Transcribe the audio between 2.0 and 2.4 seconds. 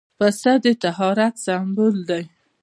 دی.